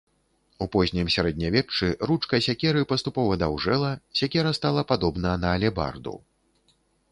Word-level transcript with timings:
У 0.65 0.67
познім 0.75 1.11
сярэднявеччы 1.15 1.89
ручка 2.11 2.39
сякеры 2.47 2.81
паступова 2.93 3.37
даўжэла, 3.43 3.93
сякера 4.23 4.57
стала 4.61 4.81
падобна 4.95 5.37
на 5.45 5.55
алебарду. 5.61 6.19